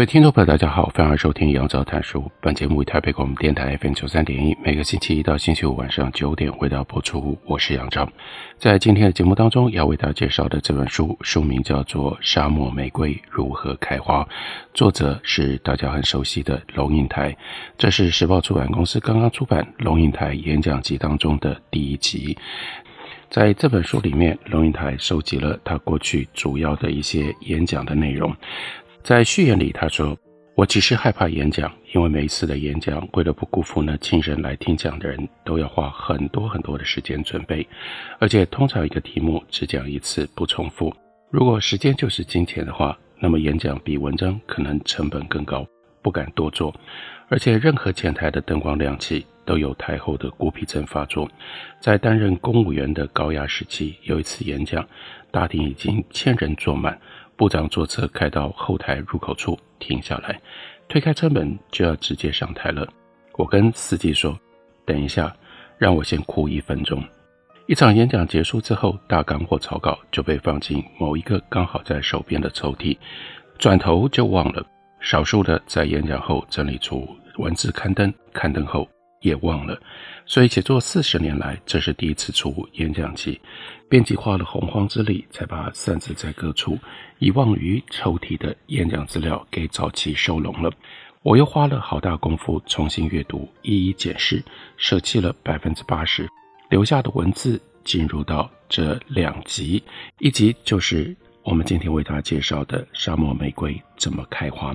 [0.00, 2.32] 各位听众朋友，大家好，欢迎收听杨照谈书。
[2.40, 7.38] 本节目以台北广播电台 FM 九三点一，每个星期一到星期五晚上九点回到播出。
[7.44, 8.10] 我是杨照，
[8.56, 14.22] 在今天的节目当中要为大家介绍的这本书，书名叫做《沙漠玫瑰如何开花》，
[14.72, 17.36] 作者是大家很熟悉的龙应台。
[17.76, 22.34] 这是时报出版公司刚刚出版《龙应台演讲集》当中的第一集。
[23.28, 28.34] 在这本书里面，龙应台收集了他过去主要的一些演讲的内容。
[29.02, 30.16] 在序言里，他说
[30.54, 37.66] ：“我其实害怕演讲，因为每一次的演讲，为了不辜负那亲人来听讲的人，都要花很多很多的时间准备，
[38.18, 40.94] 而且通常一个题目只讲一次，不重复。
[41.30, 45.66] 如果时间就是金钱的话，那么演讲比文章可能成本更高，
[46.02, 46.74] 不敢多做。
[47.30, 51.30] 而且任何前台的灯光亮起，都有太后的孤僻症发作。
[51.80, 54.86] 在担任公务员的高压时期，有一次演讲，
[55.30, 56.96] 大厅已经千人坐满。”
[57.40, 60.38] 部长坐车开到后台入口处停下来，
[60.88, 62.86] 推开车门就要直接上台了。
[63.32, 64.38] 我跟司机说
[64.84, 65.34] ：“等一下，
[65.78, 67.02] 让我先哭一分钟。”
[67.66, 72.94] 一场演讲结束之后，大纲或草稿就被放进某一个刚好在手边的抽屉，
[73.56, 74.62] 转头就忘了。
[75.00, 78.86] 少数的在演讲后整理出文字刊登，刊登后
[79.20, 79.80] 也忘了。
[80.26, 83.40] 所以写作四十年来，这是第一次出演讲集。
[83.88, 86.78] 编辑花了洪荒之力，才把散置在各处、
[87.18, 90.70] 遗忘于抽屉的演讲资料给早期收拢了。
[91.22, 94.42] 我又花了好大功夫重新阅读，一一检视，
[94.76, 96.28] 舍弃了百分之八十，
[96.70, 99.82] 留下的文字进入到这两集。
[100.18, 104.72] 一集就是我们今天为大家介绍的《沙漠玫瑰怎么开花》，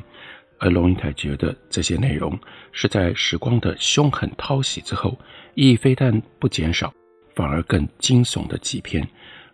[0.60, 2.38] 而龙应台觉得这些内容
[2.72, 5.18] 是在时光的凶狠淘洗之后，
[5.54, 6.94] 意义非但不减少。
[7.36, 9.06] 反而更惊悚的几篇，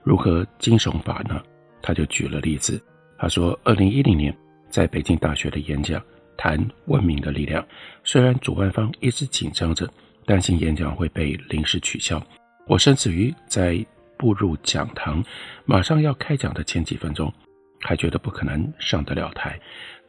[0.04, 1.42] 如何惊悚法呢？
[1.82, 2.80] 他就举了例子，
[3.18, 4.32] 他说，二零一零年
[4.70, 6.00] 在北京大学的演讲
[6.38, 7.66] 谈文明的力量，
[8.04, 9.92] 虽然主办方一直紧张着，
[10.28, 12.22] 担心演讲会被临时取消，
[12.68, 13.84] 我甚至于在
[14.16, 15.24] 步入讲堂，
[15.66, 17.34] 马上要开讲的前几分钟，
[17.80, 19.60] 还觉得不可能上得了台，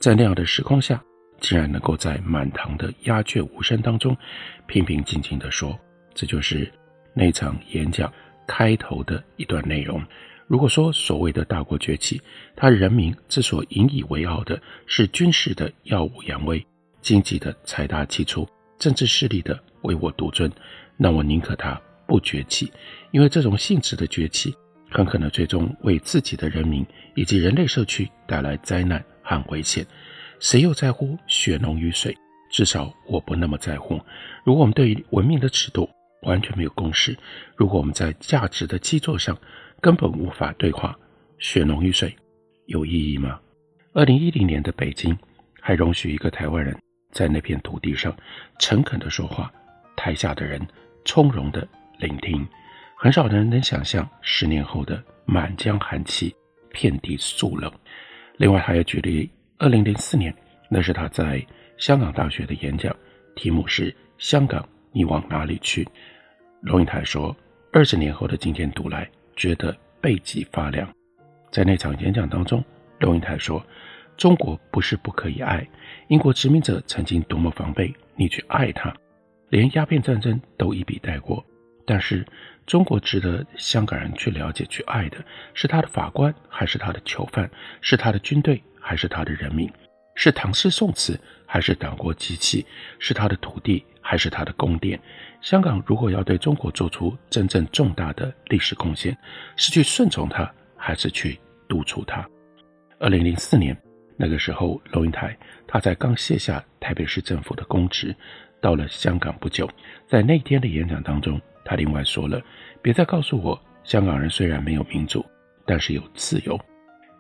[0.03, 1.01] 在那样的时空下，
[1.41, 4.17] 竟然能够在满堂的鸦雀无声当中，
[4.67, 5.79] 平平静静地说，
[6.13, 6.69] 这就是。
[7.15, 8.13] 那场演讲
[8.45, 10.03] 开头的一段内容，
[10.49, 12.21] 如果说所谓的大国崛起，
[12.57, 16.67] 他人民之所引以为傲的是军事的耀武扬威、
[17.01, 18.49] 经济的财大气粗、
[18.81, 20.51] 政治势力的唯我独尊，
[20.97, 22.73] 那我宁可他不崛起，
[23.13, 24.53] 因为这种性质的崛起，
[24.91, 26.85] 很可能最终为自己的人民
[27.15, 29.87] 以及人类社区带来灾难很危险。
[30.41, 32.17] 谁又在乎血浓于水？
[32.51, 33.99] 至少我不那么在乎。
[34.45, 35.89] 如果我们对于文明的尺度，
[36.23, 37.17] 完全没有共识。
[37.57, 39.37] 如果我们在价值的基座上
[39.81, 40.95] 根本无法对话，
[41.39, 42.15] 血浓于水
[42.67, 43.41] 有意义吗？
[43.95, 45.17] 二零一零年的北京
[45.61, 46.77] 还容许一个台湾人
[47.11, 48.15] 在那片土地上
[48.59, 49.51] 诚恳地说话，
[49.97, 50.61] 台下的人
[51.05, 51.67] 从容地
[51.99, 52.47] 聆听。
[52.97, 56.35] 很少人能想象十年后的满江寒气，
[56.71, 57.73] 遍地肃冷。
[58.37, 60.35] 另外，还要举例，二零零四年，
[60.71, 61.45] 那是他在
[61.77, 62.95] 香港大学的演讲，
[63.37, 65.85] 题目是《香港，你往哪里去》。
[66.61, 67.37] 龙应台说
[67.73, 70.89] ：“二十年后的今天读来，觉得背脊发凉。”
[71.53, 72.65] 在那场演讲当中，
[72.99, 73.65] 龙应台说
[74.17, 75.67] ：“中国不是不可以爱，
[76.09, 78.95] 英国殖民者曾经多么防备你去爱他，
[79.51, 81.45] 连鸦片战争都一笔带过。
[81.85, 82.25] 但是，
[82.67, 85.19] 中国值得香港人去了解、去爱的，
[85.53, 87.51] 是他的法官还是他的囚犯？
[87.81, 89.71] 是他的军队还是他的人民？
[90.15, 92.65] 是唐诗宋词还是党国机器？
[92.99, 95.01] 是他的土地还是他的宫殿？”
[95.43, 99.17] 香港如果要对中国做出真正重大的历史贡献，
[99.57, 101.39] 是去顺从他，还是去
[101.69, 102.25] 督促他？
[103.01, 103.77] 二零零四年
[104.17, 105.37] 那个时候，龙应台
[105.67, 108.15] 他在刚卸下台北市政府的公职，
[108.61, 109.69] 到了香港不久，
[110.07, 112.41] 在那天的演讲当中，他另外说了
[112.83, 115.25] ：“别再告诉我，香港人虽然没有民主，
[115.65, 116.59] 但是有自由，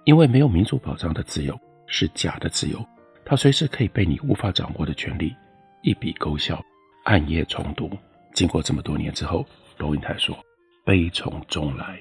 [0.05, 2.85] 因为没有民主保障的自由是假的自由，
[3.25, 5.35] 它随时可以被你无法掌握的权利
[5.83, 6.61] 一笔勾销，
[7.05, 7.91] 暗夜重读。”
[8.35, 9.47] 经过这么多年之后，
[9.77, 10.37] 龙应台说
[10.85, 12.00] ：“悲从中来。”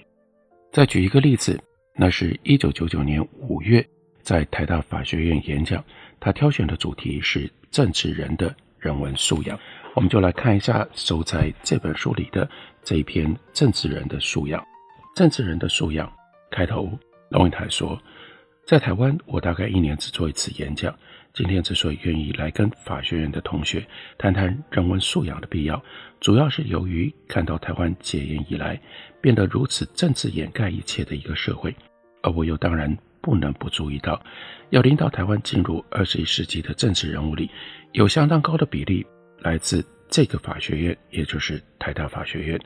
[0.72, 1.62] 再举一个例子，
[1.94, 3.86] 那是一九九九年五月
[4.22, 5.84] 在台大法学院演讲，
[6.20, 9.60] 他挑选的主题是政治人的人文素养。
[9.94, 12.50] 我们就来看一下收在这本书里的
[12.82, 14.62] 这一篇《政治人的素养》。
[15.16, 16.12] 政治人的素养
[16.50, 16.98] 开头，
[17.30, 18.02] 龙应台说，
[18.66, 20.96] 在台湾，我大概一年只做一次演讲。
[21.34, 23.86] 今天之所以愿意来跟法学院的同学
[24.18, 25.82] 谈谈人文素养的必要，
[26.22, 28.80] 主要是由于看到台湾解严以来
[29.20, 31.76] 变得如此政治掩盖一切的一个社会，
[32.22, 34.22] 而我又当然不能不注意到，
[34.70, 37.50] 要领导台湾进入二十一世纪的政治人物里，
[37.92, 39.06] 有相当高的比例
[39.42, 42.60] 来自这个法学院，也就是台大法学院。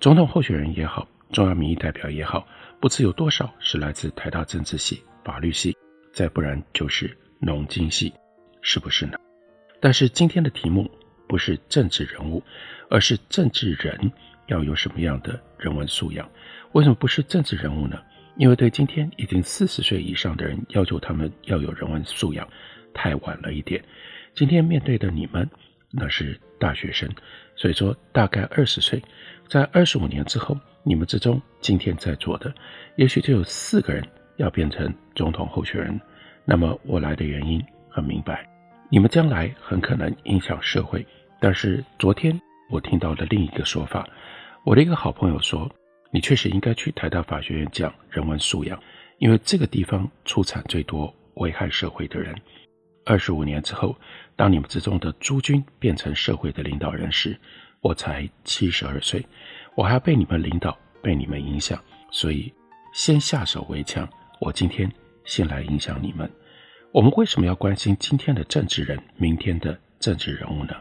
[0.00, 2.46] 总统候选人也好，中央民意代表也好，
[2.80, 5.02] 不知有多少是来自台大政治系。
[5.24, 5.76] 法律系，
[6.12, 8.12] 再不然就是农经系，
[8.60, 9.18] 是不是呢？
[9.80, 10.90] 但是今天的题目
[11.28, 12.42] 不是政治人物，
[12.88, 14.12] 而是政治人
[14.46, 16.28] 要有什么样的人文素养？
[16.72, 18.00] 为什么不是政治人物呢？
[18.36, 22.46] 因为对今天已经四十岁以上的人要求他们要有人文素养，
[22.92, 23.82] 太晚了一点。
[24.34, 25.48] 今天面对的你们，
[25.90, 27.08] 那是大学生，
[27.54, 29.02] 所以说大概二十岁，
[29.48, 32.54] 在二十五年之后，你们之中今天在座的，
[32.96, 34.06] 也许就有四个人。
[34.38, 35.98] 要变成总统候选人，
[36.44, 38.46] 那么我来的原因很明白，
[38.90, 41.06] 你们将来很可能影响社会。
[41.40, 42.38] 但是昨天
[42.68, 44.06] 我听到了另一个说法，
[44.62, 45.74] 我的一个好朋友说，
[46.10, 48.78] 你确实应该去台大法学院讲人文素养，
[49.16, 52.36] 因为这个地方出产最多危害社会的人。
[53.06, 53.96] 二十五年之后，
[54.34, 57.38] 当你们之中的诸君变成社会的领导人时，
[57.80, 59.24] 我才七十二岁，
[59.76, 61.80] 我还要被你们领导，被你们影响，
[62.10, 62.52] 所以
[62.92, 64.06] 先下手为强。
[64.40, 64.90] 我今天
[65.24, 66.28] 先来影响你们。
[66.90, 70.74] 我们为什么要关心今天的政治人，明天的政治人物呢？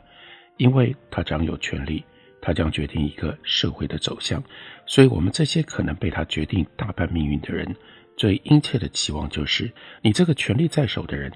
[0.58, 2.04] 因为他掌有权力，
[2.42, 4.44] 他将决定一个社会的走向。
[4.88, 7.76] 所以，我们这些可能被他决定大半命运的人，
[8.18, 11.32] 最殷切的期望就是：你这个权力在手的人，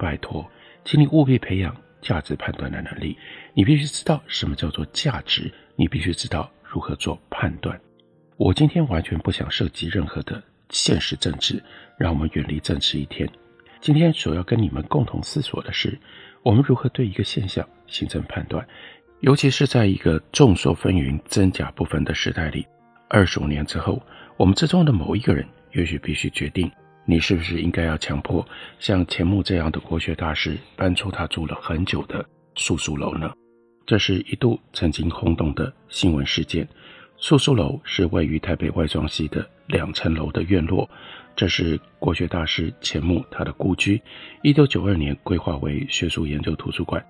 [0.00, 0.50] 拜托，
[0.84, 3.16] 请你务必培养价值判断的能力。
[3.52, 7.78] 你必须知道什么叫做价值，你必须知道如何做判断。
[8.38, 10.42] 我今天完全不想涉及任何的。
[10.70, 11.60] 现实政治，
[11.98, 13.28] 让我们远离政治一天。
[13.80, 15.98] 今天所要跟你们共同思索的是，
[16.44, 18.64] 我们如何对一个现象形成判断，
[19.18, 22.64] 尤其是在一个众说纷纭、真假不分的时代里。
[23.08, 24.00] 二十五年之后，
[24.36, 26.70] 我们之中的某一个人，也许必须决定，
[27.04, 28.46] 你是不是应该要强迫
[28.78, 32.24] 像钱穆这样的国学大师搬出他住了很久的
[32.54, 33.32] 宿书楼呢？
[33.86, 36.66] 这是一度曾经轰动的新闻事件。
[37.16, 40.88] 宿书楼是位于台北外双溪的两层楼的院落，
[41.34, 44.00] 这是国学大师钱穆他的故居。
[44.42, 47.04] 一九九二年规划为学术研究图书馆，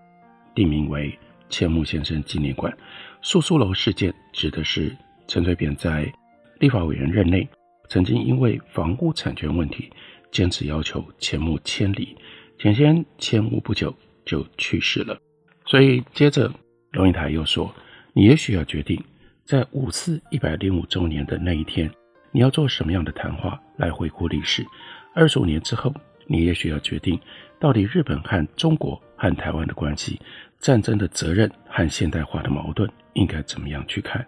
[0.55, 1.17] 定名为
[1.49, 2.77] 钱穆先生纪念馆。
[3.23, 4.97] 宿书楼事件指的是
[5.29, 6.11] 陈水扁在
[6.59, 7.47] 立法委员任内，
[7.91, 9.91] 曾经因为房屋产权问题，
[10.31, 12.17] 坚持要求钱穆迁离。
[12.57, 13.93] 前天钱穆不久
[14.25, 15.19] 就去世了，
[15.67, 16.49] 所以接着
[16.93, 17.75] 龙应台又说
[18.15, 19.03] ：“你也许要决定。”
[19.45, 21.91] 在五四一百零五周年的那一天，
[22.31, 24.65] 你要做什么样的谈话来回顾历史？
[25.13, 25.93] 二十五年之后，
[26.29, 27.19] 你也许要决定，
[27.59, 30.21] 到底日本和中国和台湾的关系、
[30.61, 34.25] 战争的责任和现代化的矛盾应该怎么样去看？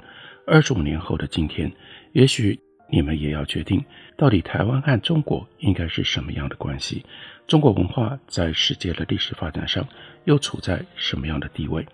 [0.48, 1.70] 二十五年后的今天，
[2.10, 2.58] 也许
[2.92, 3.82] 你们也要决定，
[4.18, 7.02] 到底台湾和中国应该是什么样的关系？
[7.46, 9.88] 中国文化在世界的历史发展上
[10.24, 11.86] 又处在什么样的地位？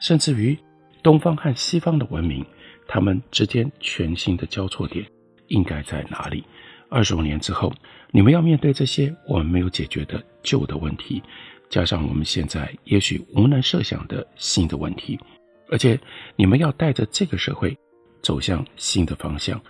[0.00, 0.58] 甚至于
[1.02, 2.44] 东方和西方的文明。
[2.90, 5.04] 他们之间全新的交错点
[5.48, 6.42] 应该在哪里？
[6.88, 7.70] 二十五年之后，
[8.10, 11.22] 你们要面对这些我们没有解决的旧的问题，
[11.68, 15.20] 加上我们现在也许无能设想的新的问题，
[15.70, 16.00] 而且
[16.34, 17.76] 你们要带着这个社会
[18.22, 19.60] 走向新的方向。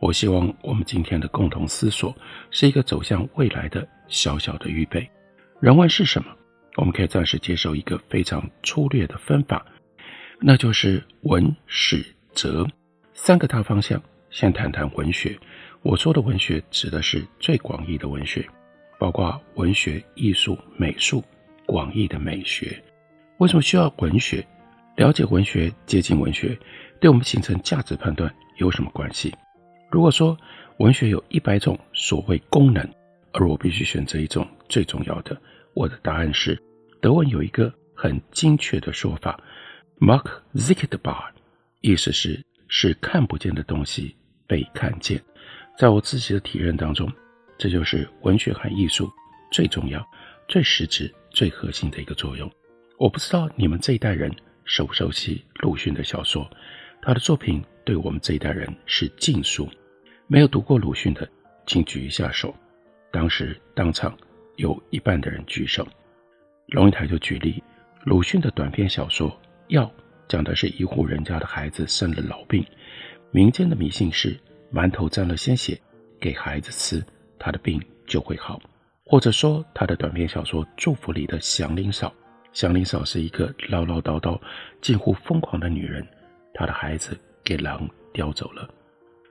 [0.00, 2.14] 我希望我们今天的共同思索
[2.50, 5.08] 是一个走向未来的小小的预备。
[5.60, 6.34] 人文是什么？
[6.76, 9.64] 我们可以暂时接受一个非常粗略的分法，
[10.40, 12.04] 那就是文史。
[12.32, 12.66] 哲
[13.12, 15.38] 三个大方向，先谈谈文学。
[15.82, 18.48] 我说的文学指的是最广义的文学，
[18.98, 21.22] 包括文学、艺术、美术，
[21.66, 22.82] 广义的美学。
[23.38, 24.46] 为什么需要文学？
[24.96, 26.56] 了解文学，接近文学，
[27.00, 29.34] 对我们形成价值判断有什么关系？
[29.90, 30.38] 如果说
[30.78, 32.88] 文学有一百种所谓功能，
[33.32, 35.36] 而我必须选择一种最重要的，
[35.74, 36.56] 我的答案是：
[37.00, 39.38] 德文有一个很精确的说法
[39.98, 41.30] ，Mark Zicketbar
[41.80, 44.14] 意思是是看不见的东西
[44.46, 45.20] 被看见，
[45.76, 47.12] 在我自己的体认当中，
[47.58, 49.10] 这就是文学和艺术
[49.50, 50.06] 最重要、
[50.48, 52.50] 最实质、最核心的一个作用。
[52.96, 54.32] 我不知道你们这一代人
[54.64, 56.48] 熟不熟悉鲁迅的小说，
[57.02, 59.68] 他的作品对我们这一代人是禁书。
[60.32, 61.28] 没有读过鲁迅的，
[61.66, 62.54] 请举一下手。
[63.10, 64.16] 当时当场
[64.54, 65.84] 有一半的人举手。
[66.68, 67.60] 龙应台就举例，
[68.04, 69.28] 鲁迅的短篇小说
[69.66, 69.82] 《药》
[70.28, 72.64] 讲的是一户人家的孩子生了老病，
[73.32, 74.38] 民间的迷信是
[74.72, 75.76] 馒头沾了鲜血
[76.20, 77.04] 给孩子吃，
[77.36, 78.62] 他的病就会好。
[79.04, 82.14] 或者说他的短篇小说《祝福》里的祥林嫂，
[82.52, 84.40] 祥林嫂是一个唠唠叨叨、
[84.80, 86.06] 近乎疯狂的女人，
[86.54, 88.72] 她的孩子给狼叼走了。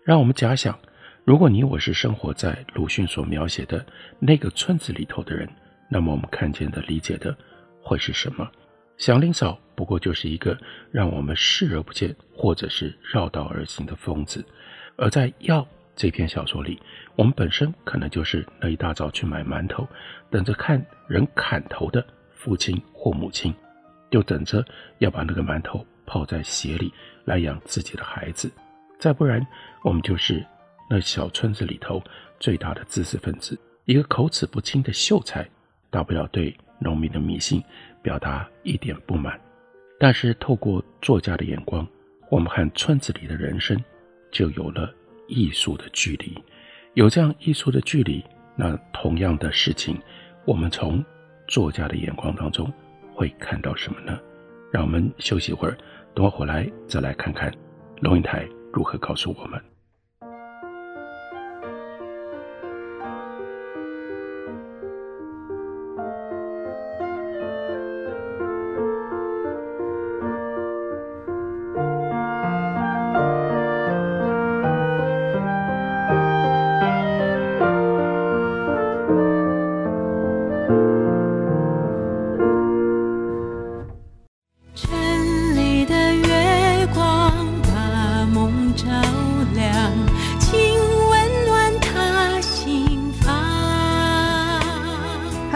[0.04, 0.78] 让我们假想，
[1.30, 3.86] 如果你我是生活在鲁迅所描写的
[4.18, 5.48] 那个村子里头的人。
[5.88, 7.38] 那么我们看见的、理解的
[7.84, 8.50] 会是什么？
[8.98, 10.58] 祥林嫂不过就是一个
[10.92, 14.44] 让我们视而不见，或者是绕道而行的疯子。
[14.98, 15.62] 而在《药》
[15.96, 16.82] 这篇小说里，
[17.16, 19.88] 我们本身可能就是那一大早去买馒头，
[20.32, 23.54] 等着看人砍头的父亲或母亲，
[24.10, 24.66] 就等着
[24.98, 26.92] 要把那个馒头泡在血里
[27.24, 28.52] 来养自己的孩子。
[28.98, 29.46] 再不然，
[29.84, 30.44] 我们就是
[30.90, 32.04] 那小村子里头
[32.40, 35.48] 最大的知识分子，一个口齿不清的秀才。
[35.92, 37.64] 大不了对农民的迷信
[38.02, 39.40] 表达一点不满，
[40.00, 41.88] 但是透过作家的眼光，
[42.30, 43.76] 我们和村子里的人生
[44.32, 44.94] 就有了
[45.28, 46.38] 艺术的距离。
[46.94, 48.24] 有这样艺术的距离，
[48.56, 50.00] 那同样的事情，
[50.46, 51.04] 我们从
[51.48, 52.72] 作家的眼光当中
[53.16, 54.20] 会看到什么呢？
[54.72, 55.76] 让我们休息一会儿，
[56.14, 57.52] 等我回来再来看看
[58.02, 59.60] 龙应台如何告诉我们。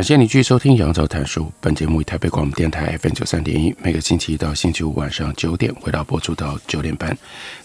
[0.00, 1.42] 感谢你继续收听《杨照谈书》。
[1.60, 7.14] 本节目以台北广播电台 FM 九三点一，每个星期一到星期五晚上九点，回到播出到九点半。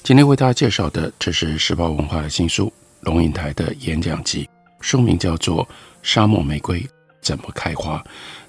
[0.04, 2.68] 今天为大家介绍的，这是时报文化的新书
[3.04, 4.44] 《龙应台的演讲集》，
[4.82, 5.66] 书名叫做
[6.04, 6.86] 《沙漠玫瑰
[7.22, 8.00] 怎么开花》。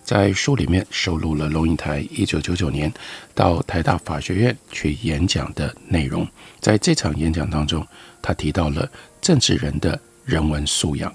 [0.02, 2.92] 在书里面收录了龙应台一九九九年
[3.36, 6.26] 到台大法学院去演讲的内容。
[6.58, 7.86] 在这场演讲当中，
[8.20, 8.90] 他提到了
[9.20, 11.14] 政治人的人文素养。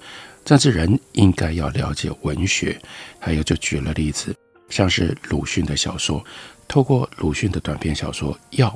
[0.52, 2.78] 但是人应该要了解文学，
[3.20, 4.36] 还有就举了例子，
[4.68, 6.22] 像是鲁迅的小说，
[6.68, 8.68] 透过鲁迅的短篇小说《药》，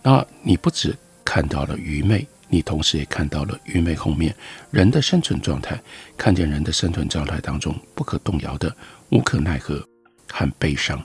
[0.00, 4.32] 那你不止看到了愚昧，你同时也看到了愚昧后面
[4.70, 5.76] 人的生存状态，
[6.16, 8.72] 看见人的生存状态当中不可动摇的
[9.08, 9.84] 无可奈何
[10.30, 11.04] 和悲伤。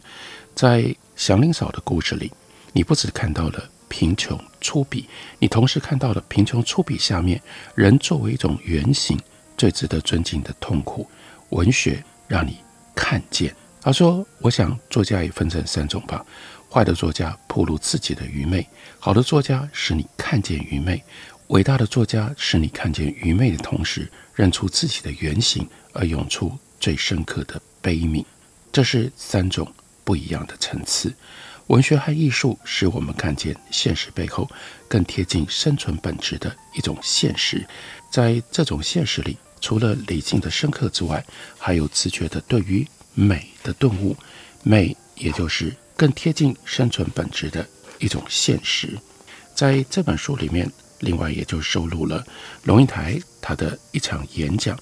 [0.54, 2.32] 在祥林嫂的故事里，
[2.72, 5.06] 你不只看到了贫穷粗鄙，
[5.40, 7.42] 你同时看到了贫穷粗鄙下面
[7.74, 9.20] 人作为一种原型。
[9.60, 11.06] 最值得尊敬的痛苦，
[11.50, 12.60] 文学让你
[12.96, 13.54] 看见。
[13.82, 16.26] 他说：“我想作家也分成三种吧。
[16.72, 18.66] 坏的作家暴露自己的愚昧，
[19.00, 21.04] 好的作家使你看见愚昧，
[21.48, 28.24] 伟大的作家使你看见愚昧的同时，认出自己的原型，而涌出最深刻的悲悯。
[28.72, 29.70] 这是三种
[30.06, 31.14] 不一样的层次。
[31.68, 34.50] 文学和艺术使我们看见现实背后
[34.88, 37.68] 更贴近生存本质的一种现实。
[38.10, 41.26] 在这种现实里。”除了理性的深刻之外，
[41.58, 44.16] 还有自觉的对于美的顿悟。
[44.64, 47.66] 美，也就是更贴近生存本质的
[48.00, 48.98] 一种现实。
[49.56, 52.26] 在这本书里面，另外也就收录了
[52.64, 54.78] 龙应台他的一场演讲。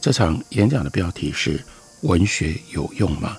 [0.00, 1.64] 这场演讲的标题是
[2.02, 3.36] “文学有用吗？”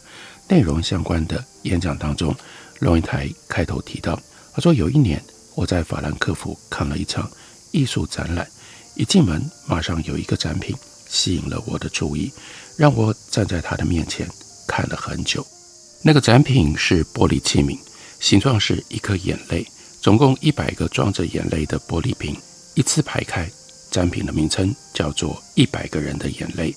[0.47, 2.35] 内容相关的演讲当中，
[2.79, 4.17] 龙应台开头提到，
[4.53, 5.21] 他说有一年
[5.55, 7.29] 我在法兰克福看了一场
[7.71, 8.49] 艺术展览，
[8.95, 10.75] 一进门马上有一个展品
[11.07, 12.31] 吸引了我的注意，
[12.77, 14.27] 让我站在他的面前
[14.67, 15.45] 看了很久。
[16.03, 17.77] 那个展品是玻璃器皿，
[18.19, 19.65] 形状是一颗眼泪，
[20.01, 22.35] 总共一百个装着眼泪的玻璃瓶
[22.75, 23.49] 依次排开。
[23.91, 26.71] 展品的名称叫做《一百个人的眼泪》。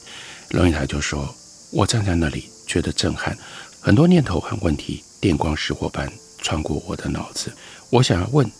[0.50, 1.32] 龙应台就说
[1.70, 3.38] ：“我站在那里，觉得震撼，
[3.80, 7.52] 很多念头和问题电光石火般穿过我的脑子。
[7.90, 8.50] 我想要问，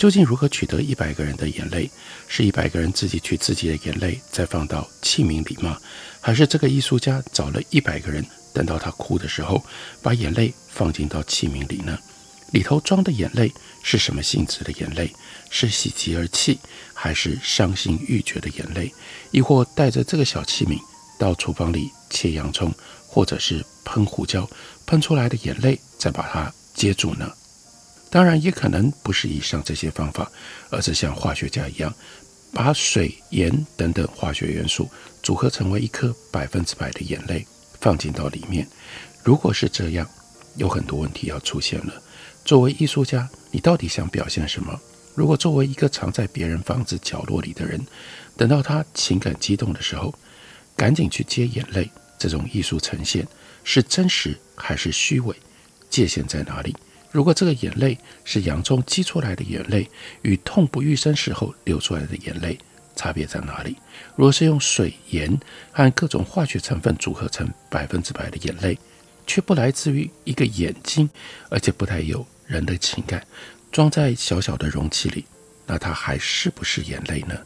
[0.00, 1.90] 究竟如何取得一百个人的眼泪？
[2.26, 5.76] 是一百个人自己取自己的眼泪，再放到器皿里吗？
[6.22, 9.62] 还是这个艺术家找了一百个人，等到他哭的时候，
[10.00, 11.98] 把眼泪放进到器皿里呢？”
[12.52, 13.52] 里头装的眼泪
[13.82, 15.12] 是什么性质的眼泪？
[15.50, 16.58] 是喜极而泣，
[16.94, 18.90] 还是伤心欲绝的眼泪？
[19.30, 20.78] 亦或带着这个小器皿
[21.18, 22.72] 到厨房里切洋葱，
[23.06, 24.48] 或者是喷胡椒，
[24.86, 27.30] 喷出来的眼泪再把它接住呢？
[28.10, 30.30] 当然，也可能不是以上这些方法，
[30.68, 31.94] 而是像化学家一样，
[32.52, 34.90] 把水、盐等等化学元素
[35.22, 37.46] 组合成为一颗百分之百的眼泪，
[37.80, 38.66] 放进到里面。
[39.22, 40.08] 如果是这样，
[40.56, 42.02] 有很多问题要出现了。
[42.44, 44.76] 作为艺术家，你到底想表现什么？
[45.14, 47.80] 如果作为一个藏在别人房子角落里的人，
[48.36, 50.12] 等到他情感激动的时候，
[50.74, 51.88] 赶紧去接眼泪，
[52.18, 53.26] 这种艺术呈现
[53.62, 55.36] 是真实还是虚伪？
[55.88, 56.74] 界限在哪里？
[57.10, 59.88] 如果这个眼泪是洋葱激出来的眼泪，
[60.22, 62.58] 与痛不欲生时候流出来的眼泪，
[62.94, 63.76] 差别在哪里？
[64.14, 65.38] 如果是用水、盐
[65.72, 68.78] 和各种化学成分组合成百分之百的眼泪，
[69.26, 71.10] 却不来自于一个眼睛，
[71.48, 73.26] 而且不带有人的情感，
[73.72, 75.24] 装在小小的容器里，
[75.66, 77.36] 那它还是不是眼泪呢？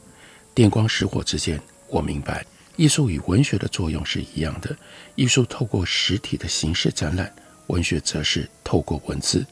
[0.54, 2.44] 电光石火之间，我明白，
[2.76, 4.76] 艺术与文学的作用是一样的。
[5.14, 7.34] 艺术透过实体的形式展览，
[7.68, 9.44] 文学则是透过文字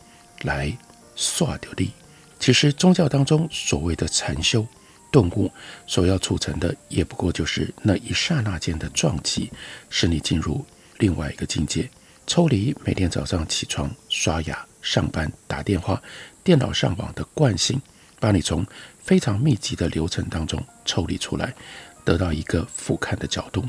[0.42, 0.76] 来
[1.16, 1.90] 刷掉力。
[2.38, 4.66] 其实宗教当中所谓的禅修
[5.10, 5.50] 顿悟，
[5.86, 9.50] 所要促成的，也不过就是那一刹那间的撞击，
[9.90, 10.64] 使你进入
[10.98, 11.88] 另外一个境界。
[12.26, 16.00] 抽离每天早上起床、刷牙、上班、打电话、
[16.42, 17.80] 电脑上网的惯性，
[18.18, 18.64] 把你从
[18.98, 21.54] 非常密集的流程当中抽离出来，
[22.04, 23.64] 得到一个俯瞰的角度，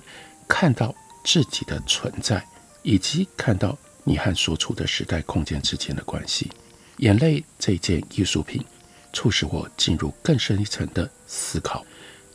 [0.48, 0.94] 看到
[1.26, 2.46] 自己的存在，
[2.84, 6.50] 以及看到你和所处的时代空间之间的关系。
[6.98, 8.64] 眼泪这件艺术品，
[9.12, 11.86] 促使我进入更深一层的思考。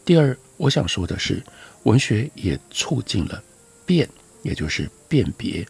[0.05, 1.43] 第二，我想说的是，
[1.85, 3.43] 文学也促进了
[3.87, 4.09] 辨，
[4.43, 5.67] 也就是辨别。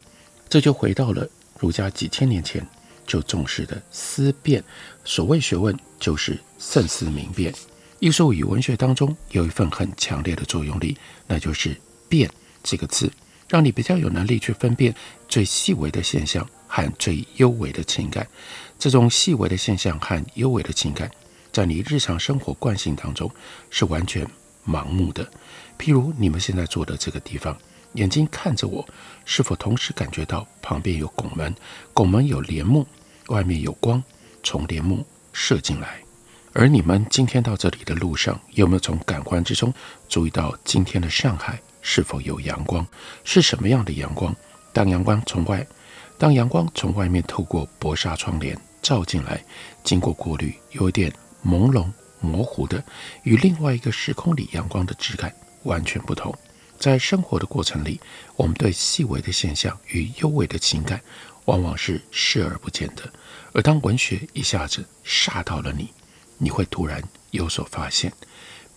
[0.49, 2.67] 这就回到了儒家几千年前
[3.07, 4.65] 就重视的思辨。
[5.05, 7.53] 所谓学问，就是慎思明辨。
[7.99, 11.77] 艺术与文学当中有一份很强烈的作用力，那就是
[12.09, 12.31] “辨”
[12.63, 13.11] 这个字，
[13.49, 14.95] 让你比较有能力去分辨
[15.29, 18.27] 最细微的现象和最幽微的情感。
[18.79, 21.11] 这种细微的现象和幽微的情感，
[21.51, 23.31] 在你日常生活惯性当中
[23.71, 24.27] 是完全
[24.67, 25.29] 盲目的。
[25.79, 27.57] 譬如你们现在坐的这个地方。
[27.95, 28.87] 眼睛看着我，
[29.25, 31.53] 是否同时感觉到旁边有拱门？
[31.95, 32.87] 拱门有帘幕，
[33.29, 34.01] 外面有光
[34.43, 35.99] 从帘幕射进来。
[36.53, 39.73] 而你们今天到这里的路上，有没有从感官之中
[40.07, 41.59] 注意到今天的上海
[41.91, 42.87] 是否有阳光？
[43.25, 44.37] 是什么样的阳光？
[44.75, 45.67] 当阳光从外，
[46.19, 49.43] 当阳光从外面透过薄纱窗帘照进来，
[49.83, 51.11] 经过过滤，有点
[51.43, 52.85] 朦胧模糊的，
[53.23, 56.37] 与另外一个时空里阳光的质感完全不同。
[56.79, 57.99] 在生活的过程里，
[58.37, 61.01] 我们对细微的现象与幽微的情感，
[61.47, 63.11] 往往是视而不见的。
[63.55, 65.89] 而当文学一下子煞到了你，
[66.37, 68.13] 你会突然有所发现。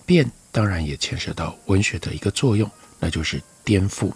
[0.06, 2.70] 变当然也牵涉到文学的一个作用，
[3.02, 4.10] 那就是颠覆。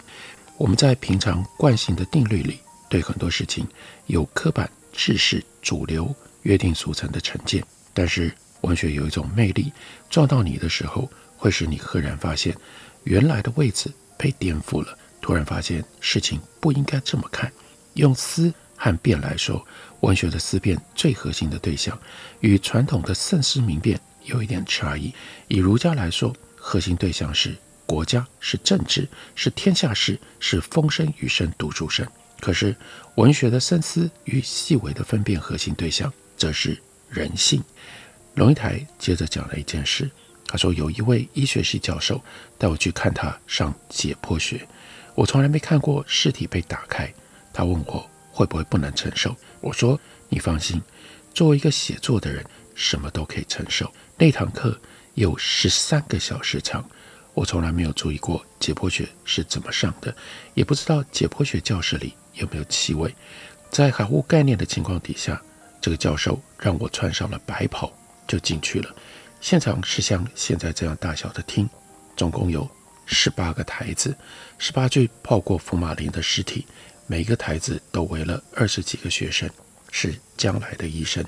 [0.56, 3.66] 我们在平常惯性的定律里，对很多事情
[4.06, 7.62] 有刻板、制式、主流、约定俗成的成见。
[7.92, 9.70] 但是文学有一种魅力，
[10.08, 12.56] 撞到你的时候，会使你赫然发现。
[13.04, 17.52] 原来的位置被颠覆了，突然发现事情不应该这么看。
[17.94, 19.64] 用思和辨来说，
[20.00, 21.96] 文学的思辨最核心的对象，
[22.40, 25.12] 与传统的慎思明辨有一点差异。
[25.48, 32.06] 以儒家来说，核心对象是国家，是政治，是天下事，是风声雨声读书声。
[32.40, 32.76] 可是
[33.14, 36.76] 文学的深思与细微的分辨核心对象，则是
[37.08, 37.62] 人性。
[38.34, 40.10] 龙应台接着讲了一件事。
[40.48, 42.22] 他说：“有一位医学系教授
[42.56, 44.64] 带我去看他上解剖学，
[45.14, 47.12] 我从来没看过尸体被打开。
[47.52, 50.80] 他问我会不会不能承受，我说：“你放心，
[51.34, 52.44] 作为一个写作的人，
[52.74, 54.78] 什么都可以承受。”那堂课
[55.14, 56.88] 有十三个小时长，
[57.36, 60.16] 我从来没有注意过解剖学是怎么上的，
[60.54, 63.14] 也不知道解剖学教室里有没有气味。
[63.70, 65.40] 在毫无概念的情况底下，
[65.78, 67.92] 这个教授让我穿上了白袍
[68.26, 68.96] 就进去了。
[69.38, 71.68] 现场是像现在这样大小的厅，
[72.16, 72.66] 总共有
[73.04, 74.16] 十八个台子，
[74.56, 76.66] 十八具泡过福马林的尸体，
[77.06, 79.46] 每一个台子都围了二十几个学生，
[79.92, 81.22] 是将来的医生。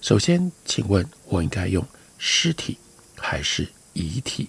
[0.00, 2.78] 首先，请问我应该用尸体
[3.18, 4.48] 还是遗体？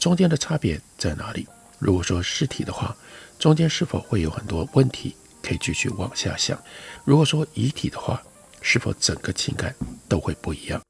[0.00, 1.46] 中间的差别在哪里？
[1.78, 2.96] 如果说尸体的话，
[3.38, 6.58] 中间是否会有很多问题可以继续往下想？
[7.04, 8.20] 如果说遗体的话，
[8.62, 9.74] 是否整个情感
[10.08, 10.80] 都会不一样？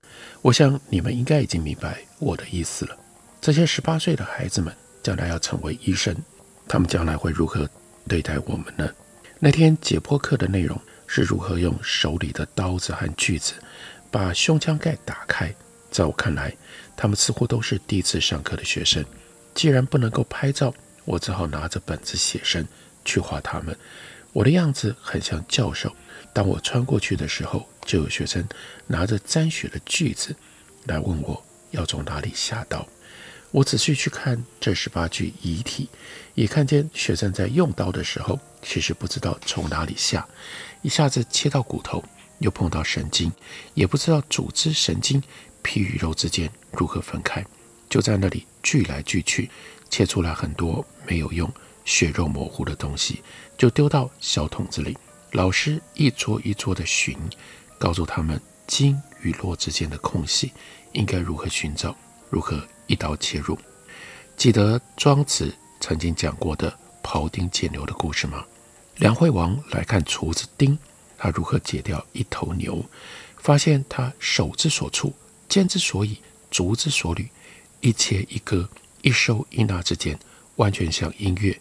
[0.42, 2.96] 我想你们应该已经明白我的意思了。
[3.40, 6.16] 这些十八岁的孩子们将来要成为医生，
[6.68, 7.68] 他们将来会如何
[8.06, 8.88] 对待我们呢？
[9.40, 13.54] 那天解剖课的内容是如何用手里的刀子和锯子
[14.08, 15.52] 把胸腔盖打开。
[15.90, 16.56] 在我看来，
[16.96, 19.04] 他们似乎都是第一次上课的学生。
[19.54, 20.72] 既然不能够拍照，
[21.04, 22.66] 我只好拿着本子写生
[23.04, 23.76] 去画他们。
[24.32, 25.94] 我的样子很像教授。
[26.32, 28.48] 当我穿过去的时候，就有学生
[28.86, 30.36] 拿着沾血的锯子
[30.86, 32.86] 来问我要从哪里下刀。
[33.50, 35.88] 我仔细去看这十八具遗体，
[36.34, 40.28] 也看见学生在用刀的时候，其实不知道从哪里下，
[40.82, 42.04] 一下子切到骨头，
[42.40, 43.32] 又碰到神经，
[43.72, 45.22] 也不知道组织、神经、
[45.62, 47.42] 皮与肉之间如何分开，
[47.88, 49.48] 就在那里锯来锯去，
[49.88, 51.50] 切出来很多没有用、
[51.84, 53.22] 血肉模糊的东西，
[53.56, 54.96] 就丢到小桶子里。
[55.32, 57.16] 老师一桌一桌的寻，
[57.78, 60.52] 告诉他们经与络之间的空隙
[60.92, 61.96] 应该如何寻找，
[62.30, 63.56] 如何一刀切入。
[64.36, 68.44] 记得庄子曾经讲过的庖丁解牛的故事吗？
[68.96, 70.76] 梁惠王来看厨子丁，
[71.22, 72.82] 他如何解掉一头牛，
[73.36, 75.12] 发现他手之所处、
[75.50, 76.16] 肩之所以、
[76.50, 77.28] 足之所履，
[77.82, 78.66] 一切一割、
[79.02, 80.18] 一收一纳之间，
[80.56, 81.54] 完全像音乐。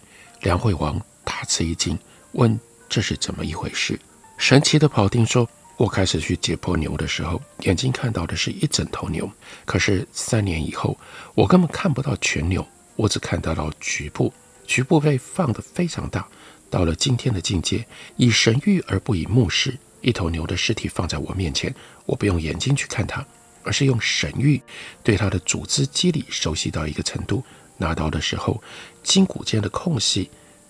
[0.44, 2.00] 梁惠王大吃一惊，
[2.32, 2.58] 问。
[2.88, 4.00] 这是怎么一回事？
[4.38, 9.30] 神奇的庖丁说：“我开始去解剖牛的时候，眼睛看到的是一整头牛。
[9.64, 10.98] 可是三年以后，
[11.36, 14.34] 我根本看不到全牛，我只看到了局部，
[14.66, 16.28] 局部被放得非常大。
[16.70, 21.74] 到了今天的境界，以神諭而不以目视，一头牛的尸体放在我面前，
[22.06, 23.26] 我不用眼睛去看它，
[23.64, 24.62] 而是用神諭
[25.04, 27.44] 对它的组织肌理熟悉到一个程度。
[27.78, 28.62] 拿刀的时候，
[29.04, 30.30] 筋骨间的空隙，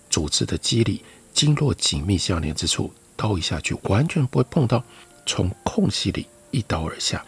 [0.10, 4.84] 组织的肌理。”经络紧密相连之处，刀一下去完全不会碰到，
[5.26, 7.24] 从空隙里一刀而下。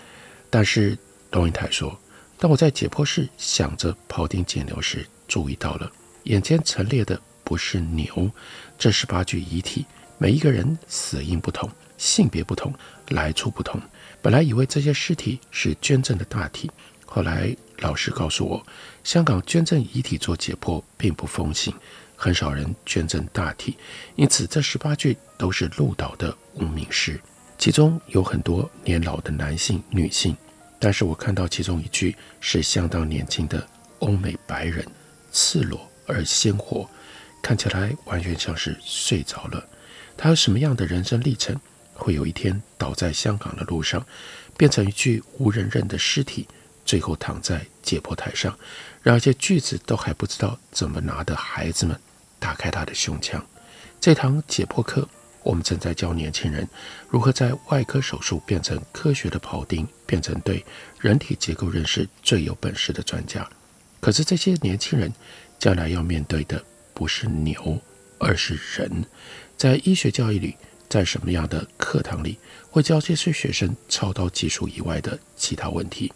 [0.49, 0.97] 但是
[1.31, 1.97] 龙应台说，
[2.37, 5.89] 当我在解剖室想着庖丁解牛时，注意到了
[6.23, 8.31] 眼前陈列的不是牛，
[8.79, 9.85] 这十八具遗体，
[10.17, 12.73] 每一个人死因不同，性别不同，
[13.09, 13.77] 来处不同。
[14.21, 16.71] 本来以为这些尸体是捐赠的大体，
[17.05, 18.65] 后来老师告诉我，
[19.03, 21.73] 香港捐赠遗体做解剖并不风行。
[22.15, 23.75] 很少人捐赠大体，
[24.15, 27.19] 因此这十八具都是鹿岛的无名尸，
[27.57, 30.33] 其中有很多年老的男性、女性，
[30.79, 33.67] 但是我看到其中一具是相当年轻的
[33.99, 34.87] 欧美白人，
[35.33, 36.89] 赤裸而鲜活，
[37.41, 39.65] 看起来完全像是睡着了。
[40.17, 41.59] 他有什么样的人生历程，
[41.93, 44.05] 会有一天倒在香港的路上，
[44.57, 46.47] 变成一具无人认的尸体，
[46.85, 48.57] 最后躺在解剖台上，
[49.01, 51.99] 让一些锯子都还不知道怎么拿的孩子们。
[52.39, 53.45] 打开他的胸腔。
[53.99, 55.07] 这堂解剖课，
[55.43, 56.67] 我们正在教年轻人
[57.07, 60.65] 如何在外科手术变成科学的庖丁，变成对
[60.99, 63.47] 人体结构认识最有本事的专家。
[63.99, 65.13] 可是这些年轻人
[65.59, 66.63] 将来要面对的
[67.01, 67.81] 不是牛，
[68.19, 69.03] 而是人。
[69.57, 70.55] 在医学教育里，
[70.87, 72.37] 在什么样的课堂里
[72.69, 76.13] 会教这些学生操刀技术以外的其他问题？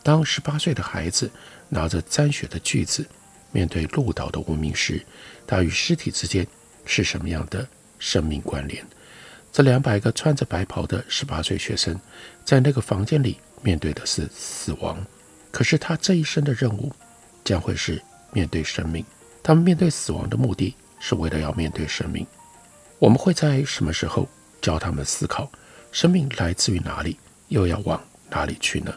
[0.00, 1.28] 当十八岁的孩子
[1.68, 3.04] 拿着沾血的锯子，
[3.50, 5.04] 面对鹿岛的无名尸，
[5.44, 6.46] 他与尸体之间
[6.84, 7.66] 是什么样的
[7.98, 8.86] 生命关联？
[9.50, 12.00] 这两百个穿着白袍的十八岁学生，
[12.44, 15.04] 在那个房间里面对的是死亡，
[15.50, 16.92] 可是他这一生的任务
[17.42, 18.00] 将会是
[18.32, 19.04] 面对生命。
[19.48, 22.26] 他们面对死亡的目的是为了要面对生命。
[22.98, 24.28] 我们会在什么时候
[24.60, 25.50] 教他们思考
[25.90, 27.16] 生命来自于哪里，
[27.48, 28.94] 又要往哪里去呢？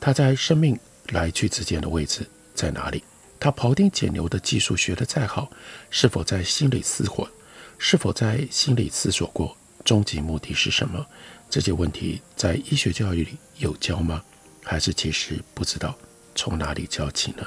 [0.00, 0.74] 他在生命
[1.08, 3.04] 来去之间的位置在哪里？
[3.38, 5.50] 他庖丁解牛的技术学得再好，
[5.90, 7.28] 是否在心里思过？
[7.76, 11.04] 是否在心里思索过终极目的是什么？
[11.50, 14.24] 这些问题在医学教育里有教吗？
[14.64, 15.94] 还是其实不知道
[16.34, 17.46] 从哪里教起呢？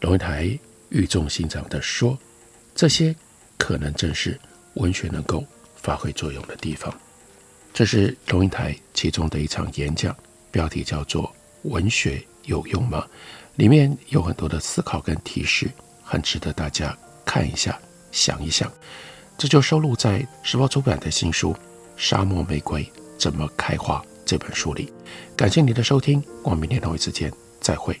[0.00, 0.58] 龙应台
[0.90, 2.18] 语重心长地说
[2.74, 3.14] ：“这些
[3.56, 4.38] 可能正是
[4.74, 5.44] 文学能够
[5.76, 6.94] 发挥作用的地方。”
[7.72, 10.16] 这是龙应台其中的一场演讲，
[10.50, 11.24] 标题叫做
[11.68, 13.04] 《文学有用吗》，
[13.56, 15.70] 里面有很多的思考跟提示，
[16.02, 17.78] 很值得大家看一下、
[18.10, 18.72] 想一想。
[19.36, 21.52] 这就收录在时报出版的新书
[21.98, 24.90] 《沙漠玫瑰怎么开花》这本书里。
[25.36, 28.00] 感谢你的收听，我们明天同一时间再会。